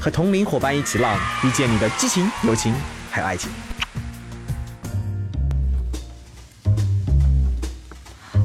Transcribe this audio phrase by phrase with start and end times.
[0.00, 2.74] 和同龄伙伴一起浪，遇见你的激情、友情，
[3.10, 3.50] 还有爱情。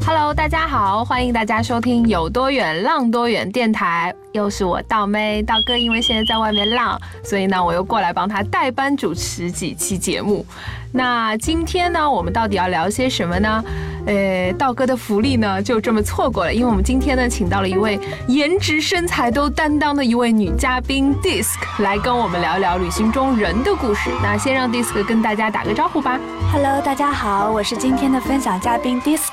[0.05, 10.45] Hello，大家好，欢迎大家收听有多远浪多远电台，又是我道妹道哥，因为现在在外面浪，所以呢，我又过来帮他代班主持几期节目。
[10.91, 13.63] 那今天呢，我们到底要聊些什么呢？
[14.05, 24.09] 呃，道哥的福利呢，就这么错过了，因为我们今天呢，请到了一位颜值身材都担当的一位女嘉宾 Disc 来跟我们聊一聊旅行中人的故事。
[24.21, 26.19] 那先让 Disc 跟大家打个招呼吧。
[26.51, 29.31] Hello，大家好，我是今天的分享嘉宾 Disc，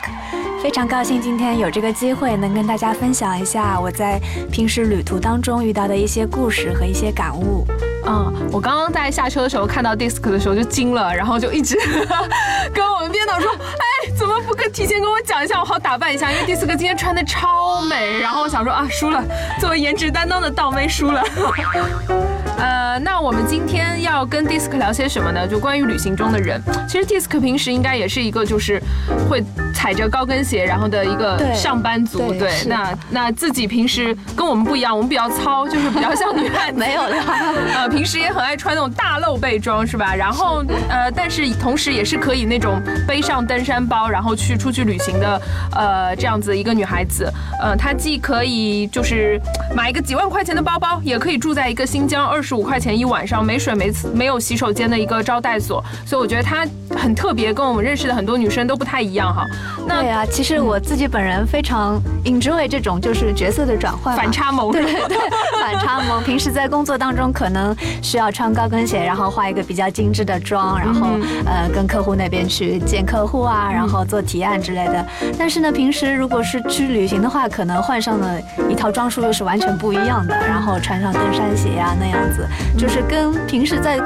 [0.62, 4.20] 非常高兴今天有这个机会能跟大家分享一下我在
[4.52, 7.66] 平时旅途当中遇到的一些故事和一些感悟。
[8.06, 11.76] 嗯，我刚刚在下车的时候看到 Disc 的时候就惊了，然后就一直
[12.72, 13.89] 跟我们编导说：“哎，怎
[14.30, 16.30] 么不跟提前跟我讲一下，我好打扮一下？
[16.30, 19.22] 因为 Disc 今天穿的超美。”然后我想说啊，输了，
[19.58, 21.22] 作为颜值担当的倒妹输了。
[22.58, 25.48] 呃，那我们今天要跟 Disc 聊些什么呢？
[25.48, 26.62] 就关于旅行中的人。
[26.86, 28.82] 其实 Disc 平时应该也是一个就是
[29.28, 29.42] 会
[29.80, 32.34] 踩着高跟鞋然后的一个上班族。
[32.34, 36.78] 对，那那自己平时跟我们不一样，我们比较糙，就是比较像女汉子。
[36.84, 37.16] 没有了。
[37.76, 40.14] 呃，平时也很爱穿那种大露背装，是吧？
[40.14, 45.40] 然后呃，但是同时也是可以那种背上登山包，然后去出去旅行的，
[45.74, 47.32] 呃，这样子一个女孩子。
[47.62, 49.40] 呃，她既可以就是
[49.74, 52.42] 买一个几万块钱的包包，也可以住在一个新疆二。
[52.42, 56.66] 十五块钱一晚上，没水没没有洗手间的一个招待所，所以我觉得她
[56.98, 59.46] 很特别，跟我们认识的很多女生都不太一样哈。
[59.86, 65.18] 那对啊，其实我自己本人非常 enjoy 这种就是角色的转换，反差萌，对对对，
[65.60, 66.22] 反差萌。
[66.22, 71.08] 平时在工作当中可能需要穿高跟鞋，然后化一个比较精致的妆，然后
[71.44, 75.06] 呃跟客户那边去见客户啊，然后做提案之类的。
[75.38, 82.46] 但是呢，平时如果是去旅行的话，可能换上了一套装束又是完全不一样的，然后穿上登山鞋呀那样子。
[82.78, 83.98] 就是跟平时在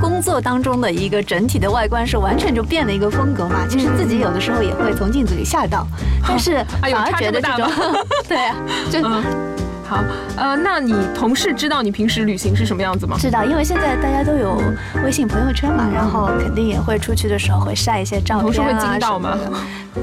[0.00, 3.66] 工作当中的一个整体的外观是完全就变了一个风格嘛。
[3.68, 5.84] 其实自己有的时候也会从镜子里吓到，
[6.28, 7.68] 但是反而觉得这种，
[8.28, 8.54] 对啊，
[8.88, 9.02] 就。
[9.88, 10.04] 好，
[10.36, 13.16] 呃，那你同事知道你平时旅行是什么样子吗？
[13.18, 14.62] 知道，因为现在大家都有
[15.02, 18.42] 微信朋友圈嘛，然后肯定也会出去的时候会晒一些照片啊。
[18.42, 19.34] 同事会惊到吗？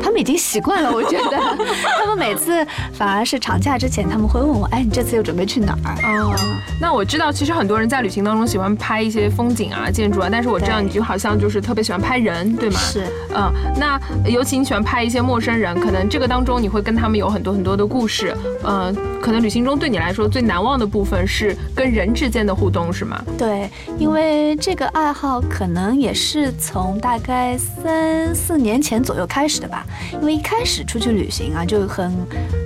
[0.01, 1.37] 他们已经习惯了，我觉得。
[1.99, 5.95] 他们每次反而是长假之前，他们会问我，哎，你这次又准备去哪儿？
[6.19, 6.35] 哦，
[6.79, 12.79] 那我知道，其实很多人在旅行当中喜欢拍一些风景啊、建筑啊，但是我知道你就好像就是特别喜欢拍人，对吗？
[12.79, 13.05] 是。
[13.35, 18.35] 嗯，那尤其你喜欢拍一些陌生人，可能这个当中你会跟他们有很多很多的故事。
[18.63, 19.75] 嗯，可能旅行中。
[19.77, 23.21] 对你来说最难忘的部分是跟人之间的互动，是吗？
[23.37, 29.84] 对，因为这个爱好可能也是从大概三四年前左右开始的吧。
[30.13, 32.11] 因为一开始出去旅行啊，就很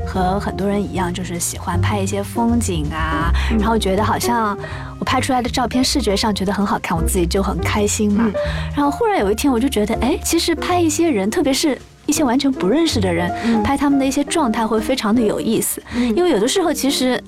[0.06, 4.57] 和很多人一样，就是喜欢拍一些风景啊，然后觉得好像
[5.00, 8.29] 我拍出来的照片视觉上觉得很好看，我自己就很开心嘛。
[8.75, 11.78] 然后忽然有一天，我就觉得，哎，其实拍一些人，特别是。
[12.06, 13.31] 一些完全不认识的人
[13.62, 15.79] 拍他们的一些状态会非常的有意思，
[16.16, 17.24] 因为有的时候其实。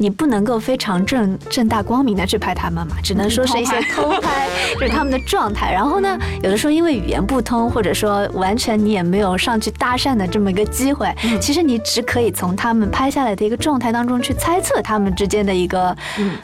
[0.00, 5.70] 你不能够非常正正大光明的去拍他们嘛，只能说是一些偷拍，就是他们的状态。
[5.70, 15.94] 然后呢，有的时候因为语言不通，或者说完全你也没有上去搭讪的这么一个机会，其实你只可以从他们拍下来的一个状态当中去猜测他们之间的一个，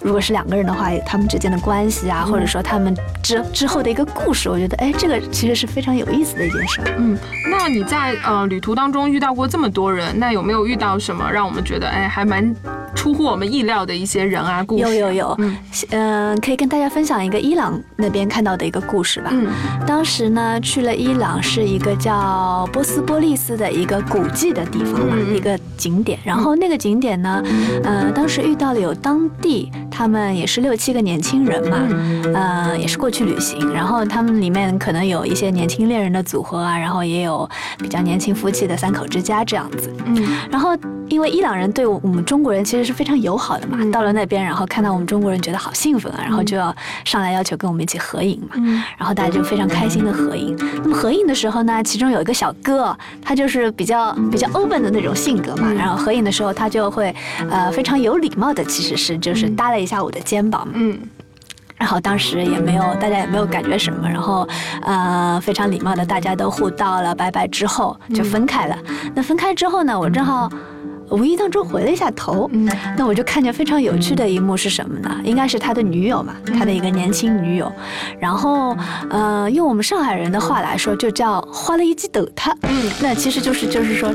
[0.03, 4.51] 如果是两个人的话，他们之间的关系啊，或者说他们之之后的一个故事。
[4.51, 6.83] 我觉得，哎，这个其实是非常有意思的一件事。
[6.99, 7.17] 嗯，
[7.51, 12.55] 那你在呃旅途当中遇到过这么多人，那有没有遇到什么让我们觉得，哎，还蛮
[12.97, 13.47] 出乎我们？
[13.47, 15.39] 意料的一些人啊，故事有有有，
[15.91, 19.31] 嗯，可以跟大家分享一个伊朗那边看到的一个故事吧。
[19.33, 19.47] 嗯，
[19.87, 26.19] 当时呢去了伊朗，是一个叫波斯波利斯的一个古迹的地方嘛，一个景点。
[26.25, 27.41] 然后那个景点呢，
[27.85, 31.79] 呃，当时遇到了有当地，他们也是六七个年轻人嘛，
[32.35, 33.73] 呃，也是过去旅行。
[33.73, 37.49] 然后他们里面可能有一些年轻恋人的组合啊，然后也有
[37.79, 39.95] 比较年轻夫妻的三口之家这样子。
[40.05, 40.77] 嗯，然后
[41.09, 43.37] 因为伊朗人对我们中国人其实是非常友。
[43.37, 46.75] 好的嘛，到了那边，然后看到我们中国人，觉得好兴奋啊，然后就要
[47.05, 48.57] 上来要求跟我们一起合影嘛，
[48.97, 50.57] 然后大家就非常开心的合影。
[50.83, 57.15] 那么合影的时候呢，其中有一个小哥，他就是比较比较 open 的那种性格嘛，然后合影的时候，他就会
[57.51, 60.99] 呃非常有礼貌的，其实是就是搭了一下我的肩膀，嗯。
[61.77, 64.49] 然后当时也没有，大家也没有感觉什么，然后，
[64.81, 68.79] 呃，非常礼貌的大家都互道了拜拜之后就分开了。
[69.15, 70.51] 那分开之后呢，我正好。
[71.11, 72.51] 无意当中回了一下头，
[72.97, 75.21] 那我就看见非常有趣的一幕是什么呢？
[75.25, 77.73] 应该是他的女友嘛，他的一个年轻女友。
[78.19, 78.77] 然后，
[79.09, 82.55] 呃，用我们上海人的话来说，就叫花了一记抖他。
[82.63, 84.13] 嗯，那其实就是就是说，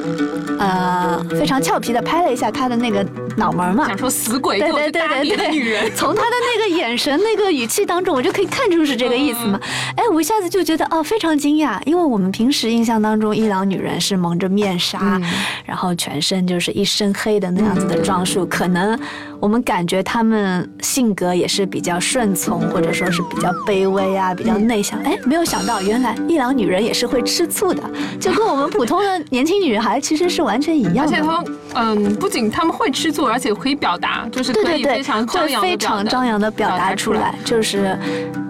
[0.60, 3.06] 呃，非常俏皮的拍了一下他的那个
[3.38, 3.88] 脑门嘛。
[3.88, 5.90] 想说死鬼，对对对对对，女人。
[5.96, 9.60] 从他的那个眼神、那个语气当中，我就可以看出是这个意思嘛。
[9.96, 15.20] 哎，我一下子就觉得哦，非常惊讶，因为我们平时印象当中，伊朗女人是蒙着面纱，
[15.66, 16.81] 然后全身就是一。
[16.82, 19.00] 一身黑的那样子的装束，可能
[19.42, 24.98] 我们感觉他们性格也是比较顺从，或者说是比较卑微啊，比较内向。
[25.02, 27.84] 哎，没有想到，原来伊朗女人也是会吃醋的，
[28.20, 31.02] 就跟我们普通的年轻女孩其实是完全一样的。
[31.02, 37.36] 而且她们，嗯，不仅他们会吃醋，而且可以表达，就是可以非常张扬非常张扬的表达出来。
[37.44, 37.98] 就是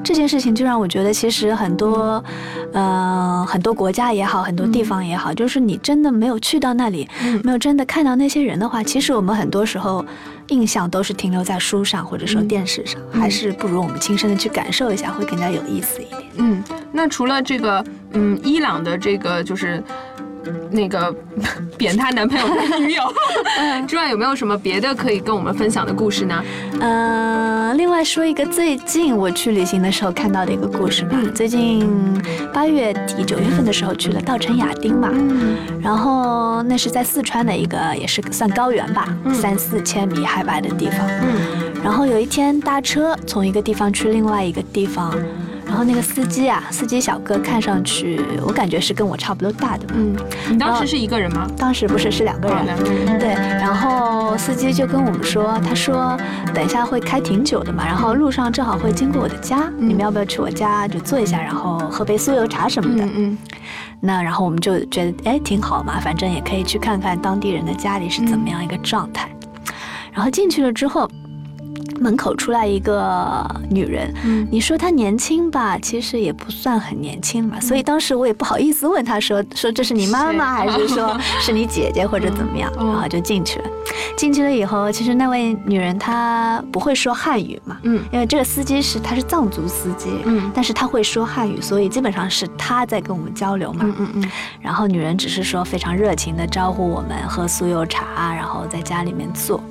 [0.03, 2.23] 这件事情，就让我觉得，其实很多，
[2.73, 7.07] 嗯，很多国家也好，很多地方也好，就是你真的没有去到那里，
[7.43, 8.11] 没有真的看到。
[8.21, 10.05] 那些人的话，其实我们很多时候
[10.47, 16.23] 印象都是停留在书上或者说电视上，还是不如我们亲身的去感受一下，会更加有意思一点。
[16.37, 17.83] 嗯，那除了这个，
[18.13, 19.83] 嗯，伊朗的这个就是。
[20.69, 21.13] 那个
[21.77, 23.03] 扁他男朋友的女友
[23.87, 26.43] 之外，有没有什么别的可以跟我们分享的故事呢？
[26.79, 31.17] 嗯，另外说一个最近我去旅行的时候看到的一个故事吧。
[31.33, 31.87] 最近
[32.53, 35.09] 八月底九月份的时候去了稻城亚丁嘛，
[35.81, 40.99] 然后那是在四川的一个也是算高原吧，三四千米海拔的地方。
[41.21, 45.11] 嗯然后有一天搭车从一个地方去另外一个地方。
[45.71, 49.85] 然后那个司机啊，司机小哥看上去，我感觉是跟我差不多大的。
[49.93, 50.13] 嗯，
[50.49, 51.49] 你当时是一个人吗？
[51.57, 52.65] 当时不是，是两个人。
[52.65, 53.17] 两个人。
[53.17, 56.19] 对，然后司机就跟我们说，他说
[56.53, 63.05] 等一下会开挺久的嘛，然后路上正好会经过我的家，你们要不要去我家就坐一下，然后喝杯酥油茶什么的？
[63.05, 63.37] 嗯嗯。
[64.01, 69.29] 那然后我们就觉得哎挺好嘛，反正也可以去看看当地人的家里是怎么样一个状态。
[70.11, 71.09] 然后进去了之后。
[72.01, 74.11] 门口出来一个女人，
[74.49, 83.65] 你说她年轻吧，其实也不算很年轻嘛，所以当时我也不好意思问她说说这是你妈妈还是说 是你姐姐或者怎么样，然后就进去了。
[84.17, 94.31] 进去了以后，其实那位女人她不会说汉语嘛，嗯，因为这个司机是他是藏族司机，嗯，但是他会说汉语，所以基本上是他在跟我们交流嘛，嗯嗯嗯。
[94.59, 99.61] 然后女人只是说非常热情的招呼我们喝酥油茶，然后在家里面坐。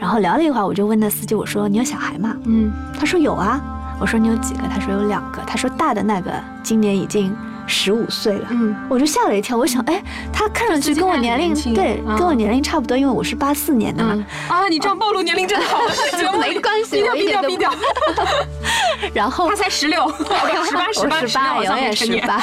[0.00, 2.34] 然后聊了一会儿，我就问那司机，我说你有小孩吗？
[2.46, 3.60] 嗯，他说有啊。
[4.00, 4.62] 我说你有几个？
[4.66, 5.42] 他说有两个。
[5.46, 6.32] 他说大的那个
[6.62, 7.36] 今年已经
[7.66, 8.46] 十五岁了。
[8.48, 9.54] 嗯，我就吓了一跳。
[9.58, 10.02] 我想，哎，
[10.32, 14.24] 他看上去跟我年龄对，跟我年龄差不多，因为我是八四年的嘛。
[14.48, 15.80] 啊，你这样暴露年龄真的好，
[16.40, 17.70] 没关系，低调低调。
[19.12, 20.08] 然后他才十六，
[20.66, 22.40] 十八十八十八，我也十八。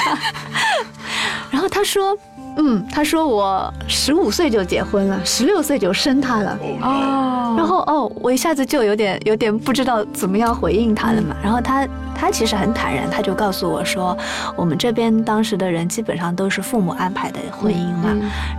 [1.50, 2.16] 然后他说。
[2.60, 6.58] 嗯，他说我十五岁就结婚了，十六岁就生他了。
[6.82, 11.36] 哦，然后哦，我一下子就有点有点不知道怎么样回应他了嘛。
[11.40, 14.16] 然后他他其实很坦然，他就告诉我说，
[14.56, 18.10] 我们这边当时的人基本上都是父母安排的婚姻嘛。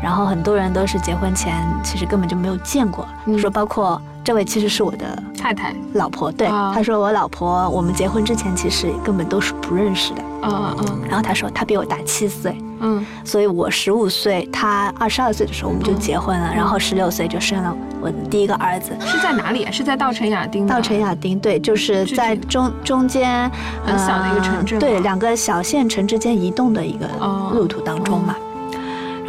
[0.01, 1.53] 然后很多人都是结婚前
[1.83, 3.05] 其实根本就没有见过。
[3.37, 10.21] 说包括这位其实是我的太太老婆，对，他说我老婆我们结婚之前其实根本都是不认识的。
[10.43, 11.01] 嗯嗯嗯。
[11.09, 12.55] 然后他说他比我大七岁。
[12.79, 18.91] 嗯，所以我十五岁，他二十二岁的时候我们就结婚了，然后十六岁就生了我的第一个儿子。
[19.05, 19.71] 是在哪里啊？
[19.71, 20.65] 是在稻城亚丁。
[20.65, 23.49] 稻城亚丁，对，就是在中中间
[23.85, 27.07] 很小的一个城镇，对，两个小县城之间移动的一个
[27.53, 28.35] 路途当中嘛。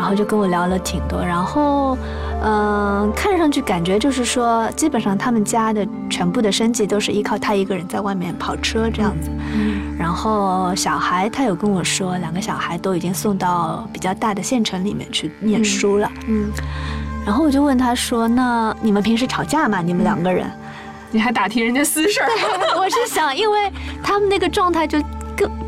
[0.00, 1.94] 然后就跟我聊了挺多，然后。
[2.42, 9.28] 嗯，看上去感觉就是说，基本上他们家的全部的生计都是依靠他一个人在外面跑车这样子。
[9.52, 9.94] 嗯。
[9.98, 16.10] 然后小孩，他有跟我说，两个小孩都已经送到比较大的县城里面去念书了。
[16.28, 16.50] 嗯。
[17.26, 19.82] 然后我就问他说：“那你们平时吵架吗？
[19.82, 20.50] 你们两个人？”
[21.12, 22.28] 你还打听人家私事儿？
[22.78, 23.70] 我是想，因为
[24.02, 24.98] 他们那个状态就。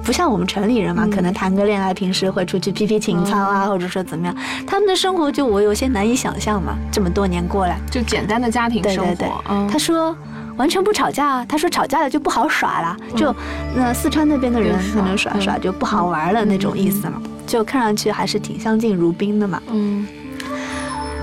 [0.02, 4.36] 不像我们城里人嘛，可能谈个恋爱，平时会出去批批情操啊，或者说怎么样，
[4.66, 6.76] 他们的生活就我有些难以想象嘛。
[6.90, 9.14] 这么多年过来，就简单的家庭生活。
[9.14, 10.16] 对对对，他说
[10.56, 13.34] 完全不吵架，他说吵架了就不好耍了，就
[13.74, 19.62] 那四川那边的人可能耍耍就不好玩了那种意思嘛，就看上去还是挺相敬如宾的嘛。
[19.70, 20.06] 嗯。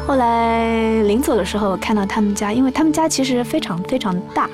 [0.07, 4.49] 后来临走的时候我看到他们家，因为他们家其实非常非常大。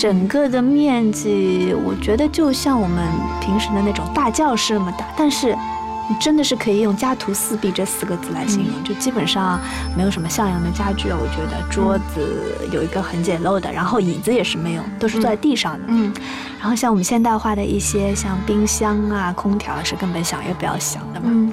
[0.00, 3.06] 整个的面积，我觉得就像我们
[3.38, 5.54] 平时的那种大教室那么大，但是
[6.18, 9.60] 真的是可以用家徒四壁这四个字来形容，就基本上
[9.94, 11.18] 没有什么像样的家具啊。
[11.20, 15.84] 我觉得桌子有一个很简陋的，然后椅子也是没有，都是坐在地上的。
[15.88, 16.10] 嗯，
[16.58, 21.26] 然后像我们现代化的一些像冰箱啊、空调是根本想也不要想的嘛。
[21.26, 21.52] 嗯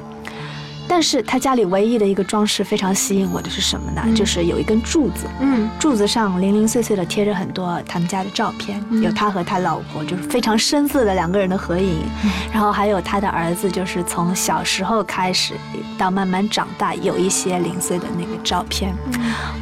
[0.88, 4.02] 但是他家里唯一的一个装饰非常吸引我的是什么呢？
[4.06, 4.16] 嗯。
[4.16, 5.70] 就是有一根柱子，嗯。
[5.80, 9.04] 柱子上零零碎碎的贴着很多他们家的照片，嗯。
[9.04, 12.32] 有他和他老婆，就是非常深色的两个人的合影，嗯。
[12.54, 15.54] 然后还有他的儿子，就是从小时候开始
[15.98, 18.96] 到慢慢长大，有一些零碎的那个照片，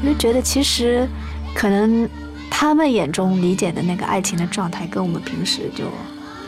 [0.02, 1.08] 我就觉得其实
[1.54, 2.08] 可能
[2.50, 5.86] 他们眼中理解的那个爱情的状态，跟我们平时就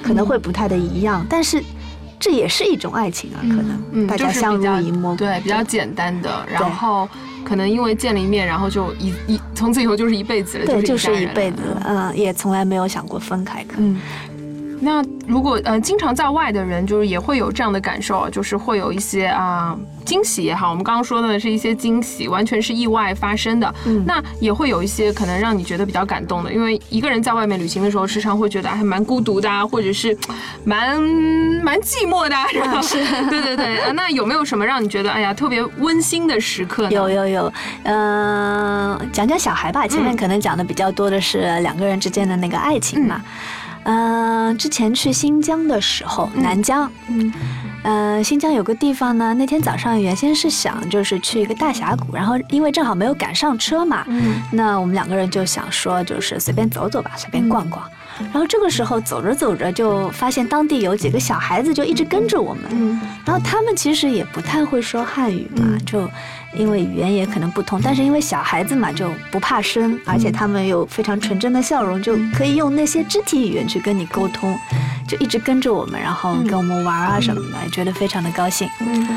[0.03, 1.61] 可能会不太的一样，但是
[2.19, 7.07] 这也是一种爱情啊，可能、嗯，大家就是相比较濡以沫，对，比较简单的，然后
[7.45, 11.75] 可能因为见了一面，然后就一一从此以后就是一辈子了，对，就就是是一辈子了。
[11.75, 13.93] 了，嗯，也从来没有想过分开，可能。
[13.93, 14.01] 嗯，
[14.79, 23.75] 那如果呃经常在外的人，就是也会有这样的感受啊，就是会有一些啊、惊喜也好，我们刚刚说的是一些惊喜，完全是意外发生的。
[23.85, 30.15] 嗯那也会有一些可能让你觉得比较感动的，因为一个人在外面旅行的时候，时常会觉得还蛮孤独的啊，或者是
[30.63, 31.01] 蛮
[31.63, 32.45] 蛮寂寞的、 啊。
[32.53, 36.91] 然后是对对对，呃那有没有什么让你觉得哎呀特别温馨的时刻呢？
[36.91, 37.53] 有有有，
[37.83, 39.87] 嗯、讲讲小孩吧。
[39.87, 43.19] 前面嗯可能讲的比较多的是两个人之间的那个爱情嘛。
[43.19, 43.23] 嗯、
[44.57, 47.33] 之前去新疆的时候，南疆，嗯。
[47.83, 54.41] 呃，新疆有个地方呢，那天早上原先是想就是去一个大峡谷，然后因为正好没有赶上车嘛，嗯。
[54.51, 57.81] 那我们两个人就想说就是随便走走吧，随便逛逛。
[58.19, 66.09] 然后这个时候走着走着就发现当地有几个小孩子就一直跟着我们，嗯然后他们其实也不太会说汉语嘛，嗯就
[66.55, 74.57] 因为语言也可能不通，但是因为小孩子嘛就不怕生，而且他们有非常纯真的笑容，就可以用那些肢体语言去跟你沟通，
[75.07, 78.67] 就一直跟着我们，然后跟我们玩啊什么的，也觉得非常的高兴。
[78.79, 79.07] 嗯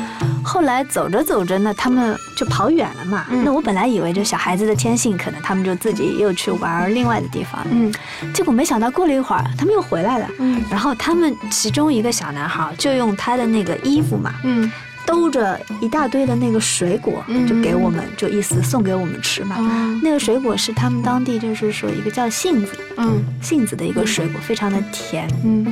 [0.43, 3.27] 后来走着走着呢，他们就跑远了嘛。
[3.29, 7.93] 嗯那我本来以为就小孩子的天性，可能他们就自己又去玩另外的地方，嗯
[8.33, 10.27] 结果没想到过了一会儿，他们又回来了。
[10.39, 14.71] 嗯然后他们其中一个小男孩就用他的那个衣服嘛，嗯
[15.03, 19.55] 兜着一大堆的那个水果，嗯就给我们，就意思送给我们吃嘛。
[19.57, 25.27] 哦那个水果是他们当地就是说一个叫杏子，嗯杏子的一个水果，非常的甜。
[25.43, 25.65] 嗯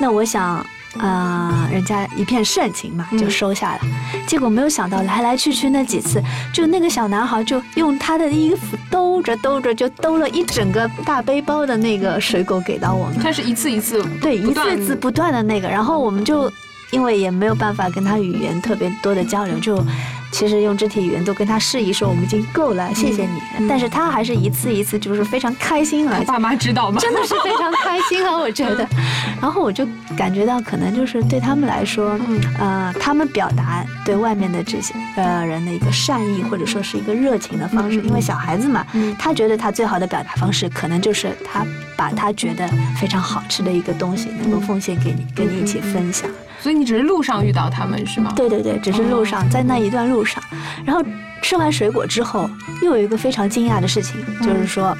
[0.00, 0.64] 那我想，
[0.98, 3.80] 呃，人家一片盛情嘛，嗯就收下了。
[4.26, 13.18] 结果没有想到来来去去那几次，就那个小男孩就用他的衣服兜着兜着，就兜了一整个大背包的那个水果给到我们。
[13.18, 16.50] 他是一次一次对，一次一次次不断的那个，然后我们就
[16.92, 19.84] 因为也没有办法跟他语言特别多的交流，就
[20.32, 23.40] 其实用肢体语言都跟他示意说我们已经够了，谢谢你。
[23.58, 26.98] 嗯但是他还是一次一次就是非常开心啊， 爸妈知道吗？
[27.00, 28.86] 真的是非常开心啊，我觉得。
[29.40, 38.00] 然后我就感觉到，可能就是对他们来说，嗯呃，他们表达对外面的这些呃人的一个善意，或者说是一个热情的方式。
[38.02, 41.66] 因为小孩子嘛，嗯他觉得他最好的表达方式，可能就是他
[41.96, 42.68] 把他觉得
[43.00, 46.28] 非常好吃的一个东西，能够奉献给你，跟你一起分享。
[46.60, 48.32] 所以你只是路上遇到他们是吗？
[48.36, 50.42] 对对对，只是路哦上，在那一段路上，
[50.84, 51.02] 然后
[51.42, 52.48] 吃完水果之后，
[52.82, 54.96] 又有一个非常惊讶的事情，就是说，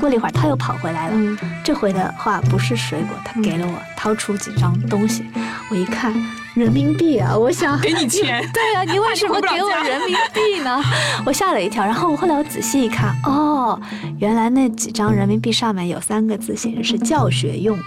[0.00, 1.12] 过了一会儿他又跑回来了。
[1.14, 5.24] 嗯这回的话不是水果，他给了我掏出几张东西，
[5.70, 6.12] 我一看
[6.54, 8.46] 人民币啊，我想给你钱。
[8.52, 10.82] 对啊，你为什么给我人民币呢？
[11.24, 13.80] 我吓了一跳，然后后来我仔细一看，哦，
[14.18, 17.78] 原来那几张人民币上面有三个字显示是教学用，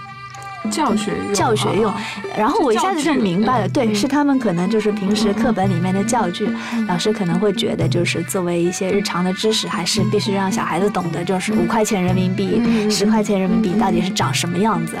[0.70, 1.92] 教学用，教学用。
[1.92, 1.96] 哦。
[2.36, 6.48] 然后我一下子就明白了，对，是他们可能就是平时课本里面的教具，
[6.86, 14.96] 老师可能会觉得就是作为一些日常的知识，还是必须让小孩子懂得，就是五块钱人民币、嗯十块钱人民币到底是长什么样子。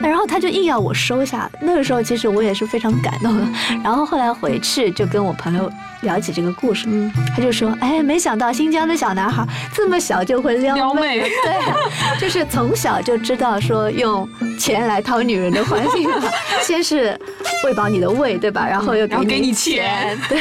[0.00, 3.42] 那然后他就硬要我收下，那个时候其实我也是非常感动的。
[3.82, 5.70] 然后后来回去就跟我朋友
[6.02, 11.76] 聊起这个故事，嗯他就说：“哎，没想到新疆的小男孩这么小就会撩撩妹，妹 对啊，
[12.20, 14.28] 就是从小就知道说用
[14.58, 16.16] 钱来讨女人的欢心嘛。
[16.62, 17.18] 先是
[17.64, 18.66] 喂饱你的胃，对吧？
[18.68, 20.38] 然后又给你你钱，对，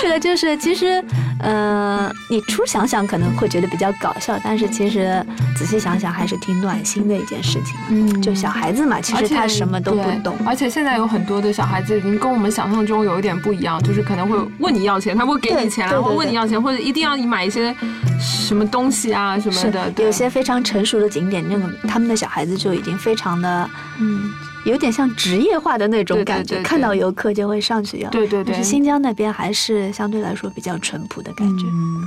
[0.00, 1.04] 这个就是其实，
[1.40, 1.85] 呃，
[2.28, 5.24] 你初想想可能会觉得比较搞笑，但是其实
[5.56, 7.74] 仔细想想还是挺暖心的一件事情。
[7.90, 10.36] 嗯就小孩子嘛，其实他什么都不懂。
[10.46, 17.74] 而且现在有很多的小孩子已经跟我们想象中有一点不一样，就是可能会问你要钱，他会给你钱，然后问你要钱，或者一定要你买一些
[18.18, 19.90] 什么东西啊什么是的。
[19.90, 24.30] 对有些非常成熟的景点，那个他们的小孩子就已经非常的，嗯，
[24.66, 28.10] 有点像职业化的那种感觉，对对看到游客就会上去要。
[28.10, 28.68] 对对对但是。
[28.68, 31.64] 新疆那边还是相对来说比较淳朴的感觉。
[31.66, 32.02] 嗯，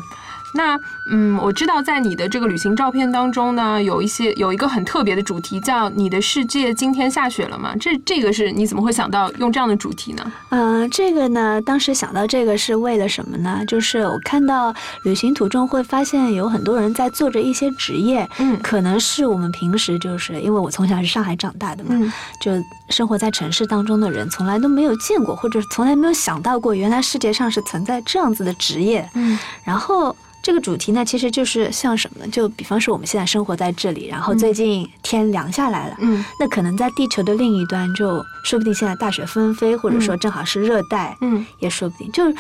[0.54, 0.80] 那
[1.12, 10.32] 嗯，我知道在你的这个旅行照片当中呢，有一些有一个很特别的主题，叫“你的世界今天下雪了吗？”这这个是你怎么会想到用这样的主题呢？
[10.50, 13.64] 嗯，这个呢，当时想到这个是为了什么呢？
[13.68, 22.52] 就是我看到旅行途中会发现有很多人在做着一些职业，嗯可能是我们平时就是因为我从小是上海长大的嘛，嗯就
[22.90, 29.08] 生活在城市当中的人从来都没有见过，或者从来没有想到过，原来世界上是存在这样子的职业。
[29.14, 32.32] 嗯然后这个主题呢，其实就是像什么呢？
[32.32, 42.12] 就比方说我们现在生活在这里，然后最近天凉下来了，嗯那可能在地球的另一端，就说不定现在大雪纷飞，或者说正好是热带，嗯也说不定。
[42.12, 42.34] 就是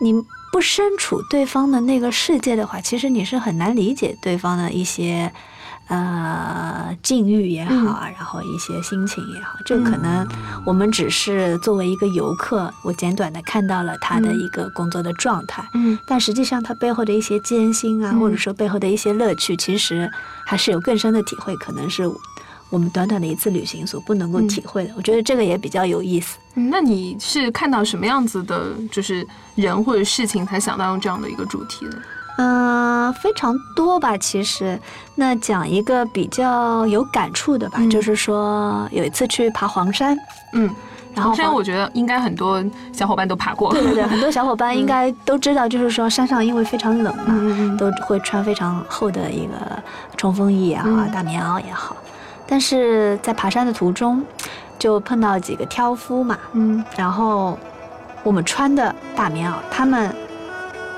[0.00, 0.12] 你
[0.50, 5.32] 不身处对方的那个世界的话，其实你是很难理解对方的一些。
[5.88, 10.26] 呃，境遇也好啊，然后一些心情也好，就可能
[10.64, 20.10] 我们只是作为一个游客，我简短的看到了他的一个工作的状态，嗯但实际上他背后的一些艰辛啊，嗯或者说背后的一些乐趣，其实
[20.46, 22.04] 还是有更深的体会，可能是
[22.70, 24.94] 我们短短的一次旅行所不能够体会的。
[24.96, 26.38] 我觉得这个也比较有意思。
[26.54, 29.24] 嗯，那你是看到什么样子的，就是
[29.54, 31.98] 人或者事情才想到用这样的一个主题的？
[32.36, 34.78] 嗯、非常多吧，其实。
[35.16, 40.16] 那讲一个比较有感触的吧，嗯就是说有一次去爬黄山，
[40.52, 40.68] 嗯，
[41.14, 42.62] 然后黄山我觉得应该很多
[42.92, 43.72] 小伙伴都爬过。
[43.72, 49.52] 对对对， 很多小伙伴应该都知道，就是说山上因为非常冷嘛，都会穿非常厚的一个
[50.16, 51.96] 冲锋衣也好，嗯大棉袄也好。
[52.46, 54.20] 但是在爬山的途中，
[54.78, 57.56] 就碰到几个挑夫嘛，嗯然后
[58.24, 60.12] 我们穿的大棉袄，他们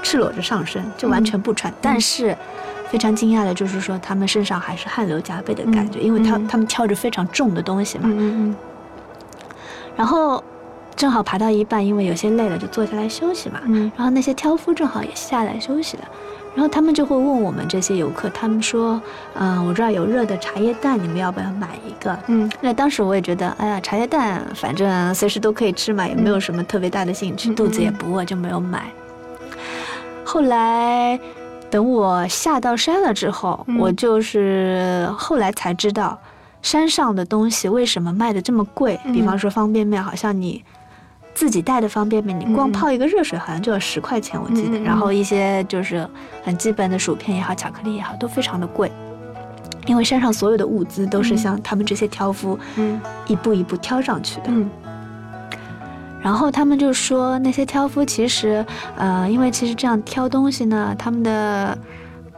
[0.06, 1.72] 赤裸着上身，就完全不穿。
[1.80, 2.36] 但是
[2.88, 8.04] 非常惊讶的就是说，他们身上还是汗流浃背的感觉，嗯因为他嗯他们挑着非常重的东西嘛。
[8.04, 8.56] 嗯嗯
[9.96, 10.44] 然后
[10.94, 13.58] 正好爬到一半，因为有些累了，就坐下来休息嘛。
[13.64, 16.04] 嗯然后那些挑夫正好也下来休息了，
[16.54, 19.02] 然后他们就会问我们这些游客，他们说，
[19.34, 22.16] 嗯、我这儿有热的茶叶蛋，你们要不要买一个？
[22.28, 28.84] 嗯那当时我也觉得，哎呀，茶叶蛋反正随时都可以吃嘛，也没有什么特别大的兴趣，嗯肚子也不饿，就没有买。
[30.26, 31.18] 后来
[31.70, 36.18] 等我下到山了之后，嗯我就是后来才知道，
[36.60, 38.98] 山上的东西为什么卖的这么贵。
[39.04, 40.64] 嗯比方说方便面，好像你。
[41.38, 44.78] 自己带的方便面，你光嗯泡一个热水好像就要十块钱，我记得。
[44.78, 46.08] 然后一些就是
[46.42, 48.90] 很基本的薯片也好，巧克力也好，都非常的贵。
[49.84, 54.44] 因为山上所有的物资都是嗯像他们这些挑夫嗯一步一步挑上去的。
[54.46, 54.70] 嗯
[56.26, 61.78] 然后他们就说，那些挑夫其实，呃，因为其实这样挑东西呢，他们的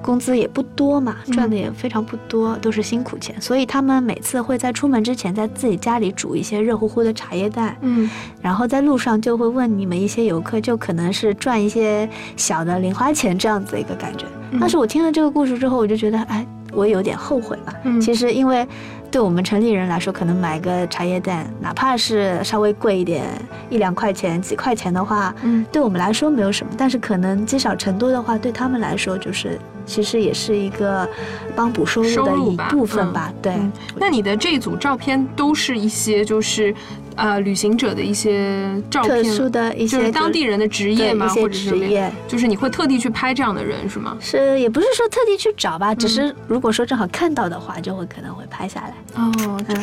[0.03, 1.33] 工资也不多嘛，嗯。
[1.33, 8.11] 赚的也非常不多，都是辛苦钱，所以他们每次会在出门之前，在自己家里煮一些热乎乎的茶叶蛋，嗯。
[8.43, 14.27] 然后在路上就会问你们一些游客，就可能是赚一些小的零花钱这样子的一个感觉。
[14.51, 14.59] 嗯。
[14.61, 17.73] 但是我听了这个故事之后，我就觉得，哎，我有点后悔吧。
[17.85, 17.99] 嗯。
[17.99, 18.69] 其实因为
[19.11, 23.25] 对我们城里人来说，可能买个茶叶蛋，哪怕是稍微贵一点，
[23.71, 26.73] 一两块钱、几块钱的话，嗯对我们来说没有什么。
[26.77, 31.09] 但是可能积少成多的话，对他们来说，就是其实也是一个
[31.57, 33.33] 帮补收入的一部分吧。
[33.41, 33.55] 对。
[33.55, 36.75] 嗯，那你的这一组照片都是一些就是
[37.19, 38.59] 呃旅行者的一些
[38.91, 41.27] 照特片，殊的一些就是当地人的职业吗？
[41.27, 44.17] 对一些或者是职业，就是你会特地去拍这样的人是吗？
[44.21, 48.95] 是也不是说特地去找吧，只嗯是如果说正好看到的话，就会可能会拍下来。
[49.23, 49.83] 哦，这样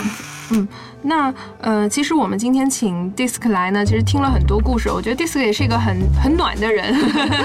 [0.51, 0.67] 嗯，
[1.01, 4.89] 那呃，其实我们今天请 Disc 来呢，其实听了很多故事。
[4.91, 6.93] 我觉得 Disc 也是一个很很暖的人，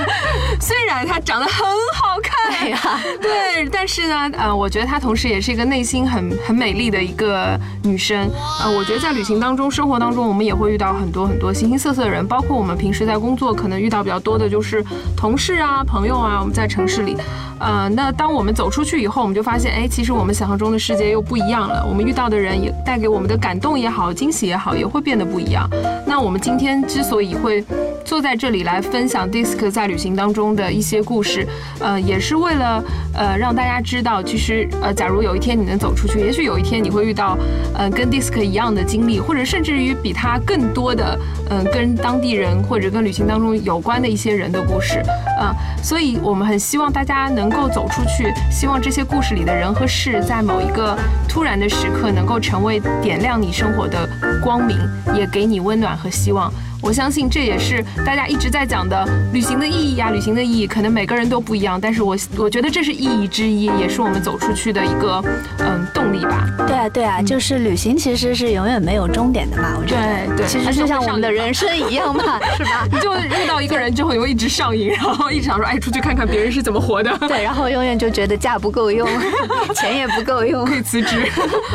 [0.61, 8.31] 虽然他长得很好看，对呀，对，但是呢，呃，我觉得她同时也是一个内心很很美丽的一个女生。
[8.63, 14.85] 呃，我觉得在旅行当中、生活当中，我们也会遇到很多很多形形色色的人，包括我们平时在工作可能遇到比较多的就是
[15.17, 16.37] 同事啊、朋友啊。
[16.39, 17.17] 我们在城市里，
[17.59, 21.83] 呃，那当我们走出去以后，我们就发现，哎，其实我们想象中的世界又不一样了。
[21.89, 25.67] 我们遇到的人也带给我们的感动也好、惊喜也好，也会变得不一样。
[26.07, 27.65] 那我们今天之所以会
[28.05, 31.47] 坐在这里来分享 Disc 在旅行当中的一些故事，
[31.79, 37.39] 呃，也是为了呃让大家知道，其实呃，假如有一天你能走出去，也许有一天你会遇到
[37.75, 41.17] 呃跟 Disc 一样的经历，或者甚至至于比他更多的
[41.49, 45.01] 嗯、跟当地人或者跟旅行当中有关的一些人的故事，
[45.41, 50.97] 啊、所以我们很希望大家能够走出去，希望这些故事里的人和事，在某一个
[51.29, 54.09] 突然的时刻，能够成为点亮你生活的
[54.43, 54.79] 光明，
[55.15, 56.53] 也给你温暖和希望。
[56.83, 65.23] 我相信这也是大家一直在讲的旅行的意义啊，旅行的意义可能每个人都不一样，但是我我觉得这是意义之一，也是我们走出去的一个
[65.59, 66.49] 嗯动力吧。
[66.67, 70.01] 对啊，对啊，就是旅行其实是永远没有终点的嘛，我觉得。
[70.01, 72.87] 对对其实就像我们的人生一样嘛， 是吧？
[72.91, 77.17] 你就遇到一个人之后，你会一直上瘾，然后一直想说，哎，出去看看别人是怎么活的。
[77.29, 79.09] 对，然后永远就觉得假不够用，
[79.75, 81.29] 钱也不够用，可以辞职。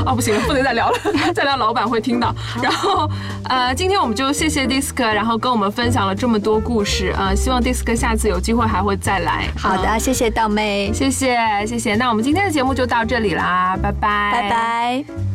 [0.06, 0.98] 哦，不行了，不能再聊了，
[1.34, 2.34] 再聊老板会听到。
[2.62, 3.10] 然后，
[3.50, 7.14] 呃，今天我们就谢谢 Disc，然后跟我们分享了这么多故事。
[7.18, 9.48] 呃，希望 Disc 下次有机会还会再来。
[9.58, 11.96] 好的，嗯谢谢道妹，谢谢谢谢。
[11.96, 14.50] 那我们今天的节目就到这里啦，拜拜拜。
[14.50, 15.35] 拜。